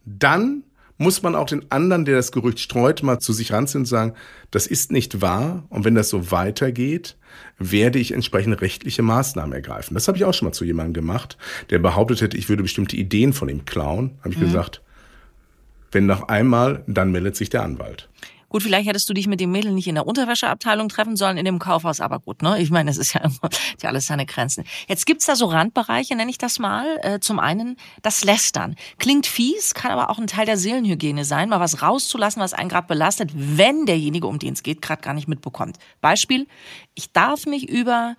dann 0.05 0.63
muss 0.97 1.23
man 1.23 1.33
auch 1.33 1.45
den 1.45 1.71
anderen, 1.71 2.03
der 2.03 2.17
das 2.17 2.33
Gerücht 2.33 2.59
streut, 2.59 3.03
mal 3.03 3.19
zu 3.19 3.31
sich 3.31 3.53
ranziehen 3.53 3.81
und 3.81 3.85
sagen, 3.85 4.13
das 4.51 4.67
ist 4.67 4.91
nicht 4.91 5.21
wahr 5.21 5.63
und 5.69 5.85
wenn 5.85 5.95
das 5.95 6.09
so 6.09 6.29
weitergeht, 6.29 7.15
werde 7.57 7.99
ich 7.99 8.11
entsprechende 8.11 8.59
rechtliche 8.59 9.01
Maßnahmen 9.01 9.53
ergreifen. 9.53 9.93
Das 9.93 10.07
habe 10.09 10.17
ich 10.17 10.25
auch 10.25 10.33
schon 10.33 10.47
mal 10.47 10.53
zu 10.53 10.65
jemandem 10.65 10.93
gemacht, 10.93 11.37
der 11.69 11.79
behauptet 11.79 12.21
hätte, 12.21 12.37
ich 12.37 12.49
würde 12.49 12.63
bestimmte 12.63 12.97
Ideen 12.97 13.31
von 13.31 13.47
ihm 13.47 13.63
klauen. 13.63 14.17
Habe 14.19 14.33
ich 14.33 14.39
mhm. 14.39 14.45
gesagt, 14.45 14.81
wenn 15.91 16.05
noch 16.05 16.27
einmal, 16.27 16.83
dann 16.85 17.11
meldet 17.11 17.37
sich 17.37 17.49
der 17.49 17.63
Anwalt. 17.63 18.09
Gut, 18.49 18.63
vielleicht 18.63 18.89
hättest 18.89 19.07
du 19.09 19.13
dich 19.13 19.27
mit 19.27 19.39
dem 19.39 19.51
Mädel 19.51 19.71
nicht 19.71 19.87
in 19.87 19.95
der 19.95 20.07
Unterwäscheabteilung 20.07 20.89
treffen 20.89 21.15
sollen, 21.15 21.37
in 21.37 21.45
dem 21.45 21.59
Kaufhaus, 21.59 22.01
aber 22.01 22.19
gut, 22.19 22.41
ne? 22.41 22.59
Ich 22.59 22.71
meine, 22.71 22.89
es 22.89 22.97
ist 22.97 23.13
ja 23.13 23.21
immer 23.21 23.49
ja 23.81 23.89
alles 23.89 24.07
seine 24.07 24.25
Grenzen. 24.25 24.65
Jetzt 24.87 25.05
gibt's 25.05 25.25
da 25.25 25.35
so 25.35 25.45
Randbereiche, 25.45 26.15
nenne 26.15 26.31
ich 26.31 26.37
das 26.37 26.59
mal. 26.59 26.99
Äh, 27.01 27.19
zum 27.19 27.39
einen 27.39 27.77
das 28.01 28.23
Lästern. 28.23 28.75
Klingt 28.97 29.27
fies, 29.27 29.73
kann 29.73 29.91
aber 29.91 30.09
auch 30.09 30.19
ein 30.19 30.27
Teil 30.27 30.45
der 30.45 30.57
Seelenhygiene 30.57 31.25
sein, 31.25 31.49
mal 31.49 31.59
was 31.59 31.81
rauszulassen, 31.81 32.41
was 32.41 32.53
einen 32.53 32.69
gerade 32.69 32.87
belastet, 32.87 33.31
wenn 33.33 33.85
derjenige, 33.85 34.27
um 34.27 34.39
den 34.39 34.53
es 34.53 34.63
geht, 34.63 34.81
gerade 34.81 35.01
gar 35.01 35.13
nicht 35.13 35.27
mitbekommt. 35.27 35.77
Beispiel, 36.01 36.47
ich 36.95 37.11
darf 37.11 37.45
mich 37.45 37.69
über 37.69 38.15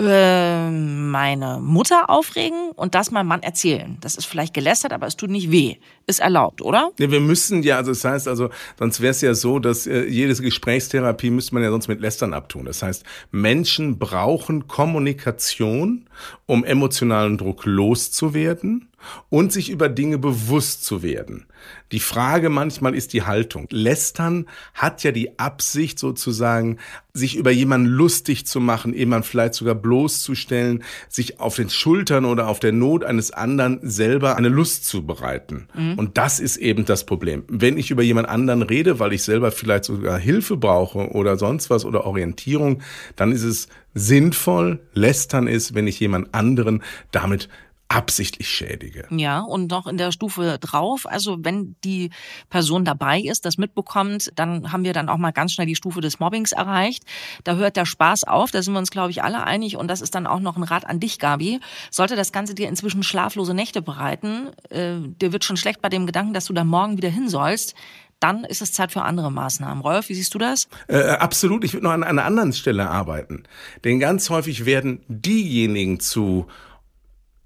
äh, 0.00 0.70
meine 0.70 1.58
Mutter 1.60 2.08
aufregen 2.08 2.70
und 2.76 2.94
das 2.94 3.10
meinem 3.10 3.26
Mann 3.26 3.42
erzählen. 3.42 3.98
Das 4.00 4.16
ist 4.16 4.26
vielleicht 4.26 4.54
gelästert, 4.54 4.92
aber 4.92 5.06
es 5.06 5.16
tut 5.16 5.30
nicht 5.30 5.50
weh. 5.50 5.76
Ist 6.06 6.20
erlaubt, 6.20 6.62
oder? 6.62 6.90
Ja, 6.98 7.10
wir 7.10 7.20
müssen 7.20 7.62
ja, 7.62 7.76
also 7.78 7.90
das 7.90 8.04
heißt 8.04 8.28
also, 8.28 8.50
sonst 8.78 9.00
wäre 9.00 9.10
es 9.10 9.20
ja 9.20 9.34
so, 9.34 9.58
dass 9.58 9.86
äh, 9.86 10.04
jede 10.04 10.34
Gesprächstherapie 10.34 11.30
müsste 11.30 11.54
man 11.54 11.64
ja 11.64 11.70
sonst 11.70 11.88
mit 11.88 12.00
Lästern 12.00 12.32
abtun. 12.32 12.64
Das 12.64 12.82
heißt, 12.82 13.04
Menschen 13.30 13.98
brauchen 13.98 14.68
Kommunikation, 14.68 16.08
um 16.46 16.64
emotionalen 16.64 17.36
Druck 17.36 17.66
loszuwerden 17.66 18.87
und 19.28 19.52
sich 19.52 19.70
über 19.70 19.88
Dinge 19.88 20.18
bewusst 20.18 20.84
zu 20.84 21.02
werden. 21.02 21.46
Die 21.92 22.00
Frage 22.00 22.50
manchmal 22.50 22.94
ist 22.94 23.12
die 23.12 23.22
Haltung. 23.22 23.66
Lästern 23.70 24.46
hat 24.74 25.02
ja 25.02 25.12
die 25.12 25.38
Absicht 25.38 25.98
sozusagen, 25.98 26.78
sich 27.14 27.36
über 27.36 27.50
jemanden 27.50 27.86
lustig 27.86 28.46
zu 28.46 28.60
machen, 28.60 28.94
jemanden 28.94 29.26
vielleicht 29.26 29.54
sogar 29.54 29.74
bloßzustellen, 29.74 30.84
sich 31.08 31.40
auf 31.40 31.56
den 31.56 31.70
Schultern 31.70 32.24
oder 32.24 32.46
auf 32.48 32.60
der 32.60 32.72
Not 32.72 33.04
eines 33.04 33.32
anderen 33.32 33.80
selber 33.82 34.36
eine 34.36 34.48
Lust 34.48 34.84
zu 34.84 35.04
bereiten. 35.04 35.68
Mhm. 35.74 35.94
Und 35.94 36.18
das 36.18 36.38
ist 36.38 36.58
eben 36.58 36.84
das 36.84 37.06
Problem. 37.06 37.44
Wenn 37.48 37.76
ich 37.76 37.90
über 37.90 38.02
jemand 38.02 38.28
anderen 38.28 38.62
rede, 38.62 39.00
weil 39.00 39.12
ich 39.12 39.22
selber 39.22 39.50
vielleicht 39.50 39.84
sogar 39.84 40.18
Hilfe 40.18 40.56
brauche 40.56 41.10
oder 41.10 41.36
sonst 41.36 41.70
was 41.70 41.84
oder 41.84 42.04
Orientierung, 42.04 42.82
dann 43.16 43.32
ist 43.32 43.42
es 43.42 43.68
sinnvoll. 43.94 44.80
Lästern 44.92 45.48
ist, 45.48 45.74
wenn 45.74 45.86
ich 45.86 45.98
jemand 45.98 46.34
anderen 46.34 46.82
damit 47.10 47.48
absichtlich 47.88 48.48
schädige. 48.48 49.06
Ja, 49.10 49.40
und 49.40 49.70
noch 49.70 49.86
in 49.86 49.96
der 49.96 50.12
Stufe 50.12 50.58
drauf, 50.60 51.06
also 51.08 51.38
wenn 51.40 51.74
die 51.84 52.10
Person 52.50 52.84
dabei 52.84 53.20
ist, 53.20 53.46
das 53.46 53.56
mitbekommt, 53.56 54.30
dann 54.36 54.72
haben 54.72 54.84
wir 54.84 54.92
dann 54.92 55.08
auch 55.08 55.16
mal 55.16 55.32
ganz 55.32 55.52
schnell 55.52 55.66
die 55.66 55.76
Stufe 55.76 56.02
des 56.02 56.20
Mobbings 56.20 56.52
erreicht. 56.52 57.04
Da 57.44 57.56
hört 57.56 57.76
der 57.76 57.86
Spaß 57.86 58.24
auf, 58.24 58.50
da 58.50 58.62
sind 58.62 58.74
wir 58.74 58.78
uns, 58.78 58.90
glaube 58.90 59.10
ich, 59.10 59.22
alle 59.22 59.44
einig. 59.44 59.76
Und 59.76 59.88
das 59.88 60.02
ist 60.02 60.14
dann 60.14 60.26
auch 60.26 60.40
noch 60.40 60.56
ein 60.56 60.64
Rat 60.64 60.86
an 60.86 61.00
dich, 61.00 61.18
Gabi. 61.18 61.60
Sollte 61.90 62.14
das 62.14 62.30
Ganze 62.32 62.54
dir 62.54 62.68
inzwischen 62.68 63.02
schlaflose 63.02 63.54
Nächte 63.54 63.80
bereiten, 63.80 64.48
äh, 64.68 64.96
dir 65.00 65.32
wird 65.32 65.44
schon 65.44 65.56
schlecht 65.56 65.80
bei 65.80 65.88
dem 65.88 66.06
Gedanken, 66.06 66.34
dass 66.34 66.44
du 66.44 66.52
da 66.52 66.64
morgen 66.64 66.98
wieder 66.98 67.08
hin 67.08 67.28
sollst, 67.28 67.74
dann 68.20 68.44
ist 68.44 68.62
es 68.62 68.72
Zeit 68.72 68.92
für 68.92 69.02
andere 69.02 69.30
Maßnahmen. 69.30 69.82
Rolf, 69.82 70.08
wie 70.08 70.14
siehst 70.14 70.34
du 70.34 70.38
das? 70.38 70.68
Äh, 70.88 71.02
absolut. 71.02 71.64
Ich 71.64 71.72
würde 71.72 71.84
noch 71.84 71.92
an 71.92 72.02
einer 72.02 72.24
anderen 72.24 72.52
Stelle 72.52 72.90
arbeiten. 72.90 73.44
Denn 73.84 74.00
ganz 74.00 74.28
häufig 74.28 74.64
werden 74.64 75.00
diejenigen 75.08 76.00
zu 76.00 76.48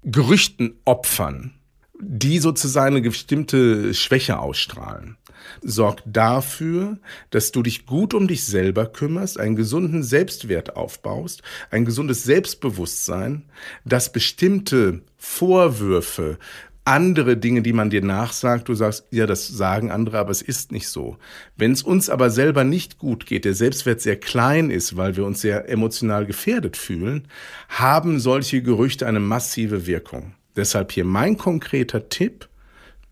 Gerüchten 0.05 0.75
opfern, 0.85 1.53
die 1.99 2.39
sozusagen 2.39 2.95
eine 2.95 3.09
bestimmte 3.09 3.93
Schwäche 3.93 4.39
ausstrahlen. 4.39 5.17
Sorg 5.61 6.01
dafür, 6.05 6.97
dass 7.29 7.51
du 7.51 7.63
dich 7.63 7.85
gut 7.85 8.13
um 8.13 8.27
dich 8.27 8.45
selber 8.45 8.85
kümmerst, 8.85 9.39
einen 9.39 9.55
gesunden 9.55 10.03
Selbstwert 10.03 10.75
aufbaust, 10.75 11.41
ein 11.69 11.85
gesundes 11.85 12.23
Selbstbewusstsein, 12.23 13.43
dass 13.85 14.11
bestimmte 14.11 15.01
Vorwürfe, 15.17 16.37
andere 16.85 17.37
Dinge, 17.37 17.61
die 17.61 17.73
man 17.73 17.89
dir 17.89 18.03
nachsagt, 18.03 18.67
du 18.67 18.75
sagst, 18.75 19.05
ja, 19.09 19.25
das 19.25 19.47
sagen 19.47 19.91
andere, 19.91 20.19
aber 20.19 20.31
es 20.31 20.41
ist 20.41 20.71
nicht 20.71 20.89
so. 20.89 21.17
Wenn 21.55 21.71
es 21.71 21.81
uns 21.81 22.09
aber 22.09 22.29
selber 22.29 22.63
nicht 22.63 22.97
gut 22.97 23.25
geht, 23.25 23.45
der 23.45 23.53
Selbstwert 23.53 24.01
sehr 24.01 24.17
klein 24.19 24.69
ist, 24.69 24.97
weil 24.97 25.15
wir 25.15 25.25
uns 25.25 25.41
sehr 25.41 25.69
emotional 25.69 26.25
gefährdet 26.25 26.75
fühlen, 26.75 27.27
haben 27.69 28.19
solche 28.19 28.61
Gerüchte 28.61 29.07
eine 29.07 29.21
massive 29.21 29.87
Wirkung. 29.87 30.33
Deshalb 30.55 30.91
hier 30.91 31.05
mein 31.05 31.37
konkreter 31.37 32.09
Tipp, 32.09 32.49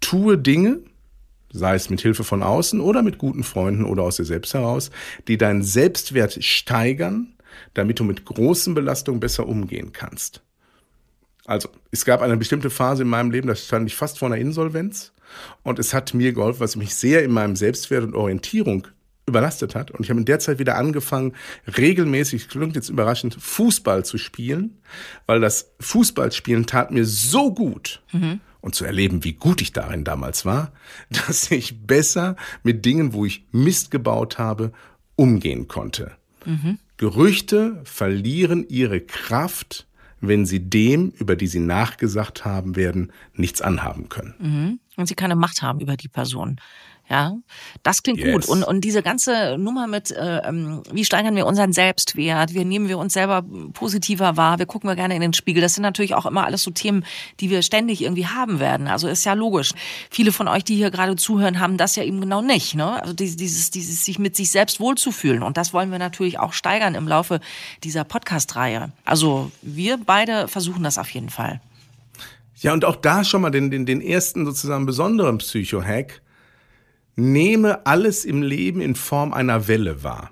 tue 0.01 0.37
Dinge, 0.37 0.79
sei 1.53 1.75
es 1.75 1.89
mit 1.89 2.01
Hilfe 2.01 2.23
von 2.23 2.43
außen 2.43 2.81
oder 2.81 3.01
mit 3.01 3.17
guten 3.17 3.43
Freunden 3.43 3.85
oder 3.85 4.03
aus 4.03 4.17
dir 4.17 4.25
selbst 4.25 4.53
heraus, 4.53 4.91
die 5.27 5.37
deinen 5.37 5.63
Selbstwert 5.63 6.43
steigern, 6.43 7.33
damit 7.73 7.99
du 7.99 8.03
mit 8.03 8.25
großen 8.25 8.73
Belastungen 8.73 9.19
besser 9.19 9.47
umgehen 9.47 9.91
kannst. 9.93 10.43
Also, 11.45 11.69
es 11.91 12.05
gab 12.05 12.21
eine 12.21 12.38
bestimmte 12.38 12.69
Phase 12.69 13.03
in 13.03 13.10
meinem 13.10 13.31
Leben, 13.31 13.48
da 13.48 13.55
stand 13.55 13.88
ich 13.88 13.95
fast 13.95 14.19
vor 14.19 14.27
einer 14.27 14.38
Insolvenz. 14.38 15.13
Und 15.63 15.79
es 15.79 15.93
hat 15.93 16.13
mir 16.13 16.33
geholfen, 16.33 16.60
was 16.60 16.75
mich 16.75 16.95
sehr 16.95 17.24
in 17.24 17.31
meinem 17.31 17.55
Selbstwert 17.55 18.03
und 18.03 18.15
Orientierung 18.15 18.88
überlastet 19.25 19.75
hat. 19.75 19.91
Und 19.91 20.03
ich 20.03 20.10
habe 20.10 20.19
in 20.19 20.25
der 20.25 20.39
Zeit 20.39 20.60
wieder 20.60 20.77
angefangen, 20.77 21.33
regelmäßig, 21.77 22.50
klingt 22.50 22.75
jetzt 22.75 22.89
überraschend, 22.89 23.36
Fußball 23.39 24.03
zu 24.03 24.17
spielen, 24.17 24.77
weil 25.25 25.39
das 25.39 25.71
Fußballspielen 25.79 26.65
tat 26.65 26.91
mir 26.91 27.05
so 27.05 27.53
gut. 27.53 28.01
Mhm. 28.12 28.41
Und 28.60 28.75
zu 28.75 28.86
erleben, 28.86 29.24
wie 29.24 29.33
gut 29.33 29.60
ich 29.62 29.74
darin 29.74 30.03
damals 30.03 30.45
war, 30.45 30.71
dass 31.10 31.50
ich 31.50 31.88
besser 31.88 32.36
mit 32.63 32.86
Dingen, 32.86 33.13
wo 33.13 33.25
ich 33.25 33.45
Mist 33.51 33.89
gebaut 33.89 34.38
habe, 34.38 34.71
umgehen 35.15 35.67
konnte. 35.67 36.12
Mhm. 36.45 36.77
Gerüchte 36.98 37.81
verlieren 37.83 38.65
ihre 38.67 39.01
Kraft, 39.01 39.88
wenn 40.21 40.45
sie 40.45 40.59
dem, 40.59 41.09
über 41.17 41.35
die 41.35 41.47
sie 41.47 41.59
nachgesagt 41.59 42.45
haben 42.45 42.75
werden, 42.75 43.11
nichts 43.33 43.61
anhaben 43.61 44.07
können. 44.07 44.35
Mhm. 44.39 44.79
Und 44.95 45.07
sie 45.07 45.15
keine 45.15 45.35
Macht 45.35 45.61
haben 45.61 45.79
über 45.79 45.97
die 45.97 46.07
Person. 46.07 46.57
Ja, 47.12 47.34
das 47.84 48.03
klingt 48.03 48.20
Yes. 48.20 48.32
gut. 48.32 48.46
Und, 48.48 48.63
und 48.63 48.86
diese 48.86 49.03
ganze 49.03 49.58
Nummer 49.58 49.86
mit, 49.86 50.12
äh, 50.12 50.38
ähm, 50.48 50.82
wie 50.94 51.03
steigern 51.03 51.36
wir 51.36 51.46
unseren 51.46 51.74
Selbstwert, 51.74 52.53
wie 52.53 52.63
nehmen 52.63 52.88
wir 52.88 52.98
uns 52.98 53.12
selber 53.12 53.44
positiver 53.74 54.38
wahr, 54.38 54.60
wir 54.60 54.65
gucken 54.65 54.89
wir 54.89 54.96
gerne 54.96 55.15
in 55.15 55.20
den 55.20 55.34
Spiegel, 55.34 55.62
das 55.62 55.74
sind 55.74 55.82
natürlich 55.82 56.15
auch 56.15 56.25
immer 56.25 56.46
alles 56.46 56.63
so 56.63 56.72
Themen, 56.72 57.03
die 57.41 57.50
wir 57.50 57.63
ständig 57.63 58.01
irgendwie 58.01 58.27
haben 58.27 58.62
werden. 58.62 58.88
Also 58.88 59.10
ist 59.10 59.25
ja 59.25 59.34
logisch. 59.34 59.74
Viele 60.10 60.32
von 60.32 60.48
euch, 60.48 60.63
die 60.63 60.77
hier 60.77 60.89
gerade 60.89 61.18
zuhören, 61.18 61.60
haben 61.60 61.75
das 61.75 61.98
ja 61.98 62.03
eben 62.03 62.22
genau 62.22 62.41
nicht. 62.41 62.75
Ne? 62.75 63.01
Also 63.01 63.12
dieses, 63.13 63.36
dieses, 63.36 63.72
dieses 63.72 64.06
sich 64.06 64.18
mit 64.18 64.38
sich 64.38 64.50
selbst 64.50 64.80
wohlzufühlen. 64.80 65.44
Und 65.44 65.58
das 65.58 65.74
wollen 65.74 65.91
wir 65.91 66.00
natürlich 66.00 66.39
auch 66.39 66.53
steigern 66.53 66.96
im 66.96 67.10
Laufe 67.10 67.41
dieser 67.84 68.06
Podcast-Reihe. 68.06 68.94
Also 69.03 69.51
wir 69.62 69.98
beide 69.98 70.48
versuchen 70.48 70.84
das 70.84 70.98
auf 70.98 71.10
jeden 71.10 71.30
Fall. 71.30 71.60
Ja, 72.62 72.72
und 72.72 72.86
auch 72.86 72.96
da 72.96 73.25
schon 73.25 73.41
mal 73.41 73.50
den, 73.50 73.70
den, 73.70 73.86
den 73.86 74.00
ersten 74.00 74.46
sozusagen 74.46 74.86
besonderen 74.86 75.39
Psycho-Hack. 75.39 76.22
Nehme 77.15 77.86
alles 77.86 78.25
im 78.25 78.41
Leben 78.41 78.82
in 78.82 78.96
Form 78.96 79.34
einer 79.34 79.68
Welle 79.68 80.03
wahr. 80.03 80.32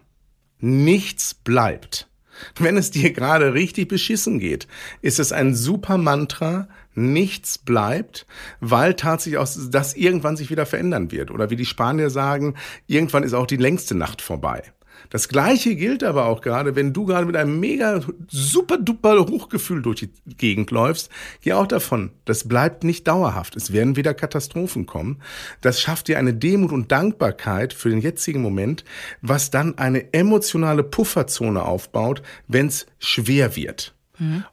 Nichts 0.59 1.33
bleibt. 1.33 2.09
Wenn 2.57 2.77
es 2.77 2.91
dir 2.91 3.11
gerade 3.11 3.53
richtig 3.53 3.87
beschissen 3.87 4.39
geht, 4.39 4.67
ist 5.01 5.19
es 5.19 5.31
ein 5.31 5.55
super 5.55 5.97
Mantra, 5.97 6.69
nichts 6.95 7.57
bleibt, 7.57 8.25
weil 8.59 8.93
tatsächlich 8.93 9.37
auch 9.37 9.49
das 9.69 9.95
irgendwann 9.95 10.37
sich 10.37 10.49
wieder 10.49 10.65
verändern 10.65 11.11
wird. 11.11 11.31
Oder 11.31 11.49
wie 11.49 11.55
die 11.55 11.65
Spanier 11.65 12.09
sagen, 12.09 12.55
irgendwann 12.87 13.23
ist 13.23 13.33
auch 13.33 13.47
die 13.47 13.57
längste 13.57 13.95
Nacht 13.95 14.21
vorbei. 14.21 14.63
Das 15.09 15.27
gleiche 15.27 15.75
gilt 15.75 16.03
aber 16.03 16.25
auch 16.25 16.41
gerade, 16.41 16.75
wenn 16.75 16.93
du 16.93 17.05
gerade 17.05 17.25
mit 17.25 17.35
einem 17.35 17.59
mega 17.59 18.01
super 18.27 18.77
duper 18.77 19.19
Hochgefühl 19.19 19.81
durch 19.81 19.99
die 20.01 20.11
Gegend 20.37 20.71
läufst, 20.71 21.09
geh 21.41 21.53
auch 21.53 21.67
davon. 21.67 22.11
Das 22.25 22.47
bleibt 22.47 22.83
nicht 22.83 23.07
dauerhaft. 23.07 23.55
Es 23.55 23.73
werden 23.73 23.95
wieder 23.95 24.13
Katastrophen 24.13 24.85
kommen. 24.85 25.21
Das 25.61 25.81
schafft 25.81 26.07
dir 26.07 26.19
eine 26.19 26.33
Demut 26.33 26.71
und 26.71 26.91
Dankbarkeit 26.91 27.73
für 27.73 27.89
den 27.89 28.01
jetzigen 28.01 28.41
Moment, 28.41 28.83
was 29.21 29.49
dann 29.49 29.77
eine 29.77 30.13
emotionale 30.13 30.83
Pufferzone 30.83 31.63
aufbaut, 31.63 32.21
wenn 32.47 32.67
es 32.67 32.85
schwer 32.99 33.55
wird. 33.55 33.95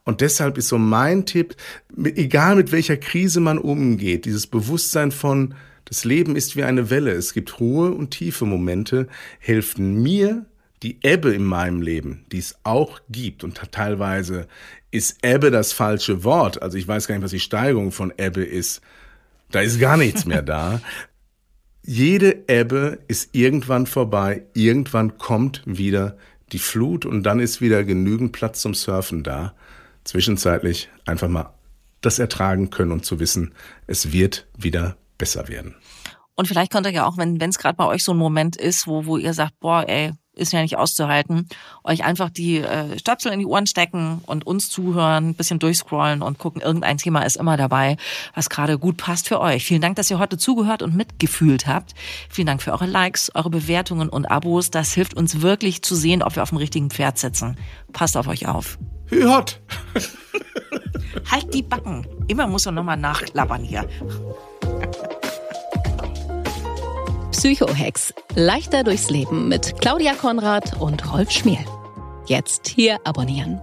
Und 0.04 0.20
deshalb 0.20 0.58
ist 0.58 0.68
so 0.68 0.78
mein 0.78 1.26
Tipp, 1.26 1.56
egal 1.96 2.54
mit 2.54 2.70
welcher 2.70 2.96
Krise 2.96 3.40
man 3.40 3.58
umgeht, 3.58 4.24
dieses 4.24 4.46
Bewusstsein 4.46 5.10
von, 5.10 5.54
das 5.86 6.04
Leben 6.04 6.36
ist 6.36 6.56
wie 6.56 6.64
eine 6.64 6.90
Welle, 6.90 7.12
es 7.12 7.32
gibt 7.32 7.58
hohe 7.58 7.92
und 7.92 8.10
tiefe 8.10 8.44
Momente, 8.44 9.08
helfen 9.38 10.02
mir, 10.02 10.46
die 10.82 10.98
Ebbe 11.02 11.32
in 11.32 11.44
meinem 11.44 11.80
Leben, 11.80 12.26
die 12.32 12.38
es 12.38 12.56
auch 12.62 13.00
gibt, 13.08 13.44
und 13.44 13.60
teilweise 13.72 14.46
ist 14.90 15.24
Ebbe 15.24 15.50
das 15.50 15.72
falsche 15.72 16.22
Wort, 16.22 16.60
also 16.62 16.76
ich 16.76 16.86
weiß 16.86 17.06
gar 17.06 17.14
nicht, 17.14 17.24
was 17.24 17.30
die 17.30 17.40
Steigerung 17.40 17.92
von 17.92 18.12
Ebbe 18.16 18.44
ist, 18.44 18.82
da 19.50 19.60
ist 19.60 19.80
gar 19.80 19.96
nichts 19.96 20.26
mehr 20.26 20.42
da. 20.42 20.80
Jede 21.82 22.48
Ebbe 22.48 22.98
ist 23.06 23.34
irgendwann 23.34 23.86
vorbei, 23.86 24.42
irgendwann 24.54 25.18
kommt 25.18 25.62
wieder 25.66 26.18
die 26.52 26.58
Flut 26.58 27.06
und 27.06 27.22
dann 27.22 27.40
ist 27.40 27.60
wieder 27.60 27.84
genügend 27.84 28.32
Platz 28.32 28.60
zum 28.60 28.74
Surfen 28.74 29.22
da. 29.22 29.54
Zwischenzeitlich 30.04 30.88
einfach 31.04 31.28
mal 31.28 31.54
das 32.00 32.18
ertragen 32.18 32.70
können 32.70 32.92
und 32.92 33.04
zu 33.04 33.20
wissen, 33.20 33.54
es 33.86 34.12
wird 34.12 34.46
wieder 34.58 34.96
besser 35.18 35.48
werden. 35.48 35.74
Und 36.34 36.48
vielleicht 36.48 36.70
könnt 36.70 36.86
ihr 36.86 36.92
ja 36.92 37.06
auch, 37.06 37.16
wenn 37.16 37.40
es 37.40 37.58
gerade 37.58 37.76
bei 37.76 37.86
euch 37.86 38.04
so 38.04 38.12
ein 38.12 38.18
Moment 38.18 38.56
ist, 38.56 38.86
wo, 38.86 39.06
wo 39.06 39.16
ihr 39.16 39.32
sagt, 39.32 39.58
boah, 39.58 39.88
ey, 39.88 40.12
ist 40.36 40.52
ja 40.52 40.60
nicht 40.60 40.76
auszuhalten, 40.76 41.48
euch 41.82 42.04
einfach 42.04 42.28
die 42.30 42.58
äh, 42.58 42.98
Stöpsel 42.98 43.32
in 43.32 43.38
die 43.38 43.46
Ohren 43.46 43.66
stecken 43.66 44.20
und 44.26 44.46
uns 44.46 44.68
zuhören, 44.68 45.30
ein 45.30 45.34
bisschen 45.34 45.58
durchscrollen 45.58 46.20
und 46.20 46.38
gucken, 46.38 46.60
irgendein 46.60 46.98
Thema 46.98 47.22
ist 47.22 47.36
immer 47.36 47.56
dabei, 47.56 47.96
was 48.34 48.50
gerade 48.50 48.78
gut 48.78 48.98
passt 48.98 49.28
für 49.28 49.40
euch. 49.40 49.64
Vielen 49.64 49.80
Dank, 49.80 49.96
dass 49.96 50.10
ihr 50.10 50.18
heute 50.18 50.36
zugehört 50.36 50.82
und 50.82 50.94
mitgefühlt 50.94 51.66
habt. 51.66 51.94
Vielen 52.28 52.46
Dank 52.46 52.62
für 52.62 52.72
eure 52.72 52.86
Likes, 52.86 53.34
eure 53.34 53.50
Bewertungen 53.50 54.10
und 54.10 54.26
Abos. 54.26 54.70
Das 54.70 54.92
hilft 54.92 55.14
uns 55.14 55.40
wirklich 55.40 55.82
zu 55.82 55.94
sehen, 55.94 56.22
ob 56.22 56.36
wir 56.36 56.42
auf 56.42 56.50
dem 56.50 56.58
richtigen 56.58 56.90
Pferd 56.90 57.18
sitzen. 57.18 57.56
Passt 57.92 58.16
auf 58.16 58.28
euch 58.28 58.46
auf. 58.46 58.78
Hot! 59.10 59.60
Halt 61.30 61.54
die 61.54 61.62
Backen. 61.62 62.06
Immer 62.28 62.46
muss 62.46 62.66
man 62.66 62.74
nochmal 62.74 62.98
nachklappern 62.98 63.62
hier. 63.62 63.88
Psychohex. 67.36 68.14
Leichter 68.34 68.82
durchs 68.82 69.10
Leben 69.10 69.48
mit 69.48 69.78
Claudia 69.82 70.14
Konrad 70.14 70.80
und 70.80 71.12
Rolf 71.12 71.30
Schmiel. 71.30 71.58
Jetzt 72.24 72.66
hier 72.66 72.98
abonnieren. 73.04 73.60